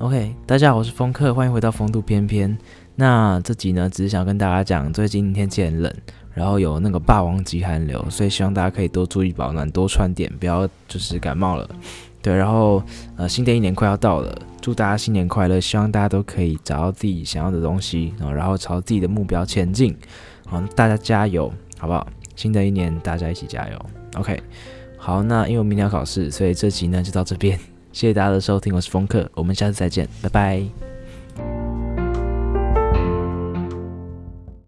[0.00, 2.56] OK，大家好，我是风客，欢迎回到风度翩翩。
[2.94, 5.92] 那这集呢，只是想跟大家讲，最近天气很冷，
[6.32, 11.68] 然后有那个霸王级寒流，所以希望大家可以多注意保暖，多穿点，不要就是感冒了。
[12.22, 12.80] 对，然后
[13.16, 19.96] 呃，新的一年快要到了，祝大家新年快乐，希望大家都可以找到自己想要的东西，然后朝自己的目标前进。
[20.46, 22.06] 好，大家加油，好不好？
[22.36, 23.86] 新的一年大家一起加油。
[24.14, 24.40] OK，
[24.96, 27.58] 好，那因为明天要考试，所以这集呢就到这边。
[27.98, 30.87] 谢谢大家的收听，我是风客，我们下次再见，拜拜。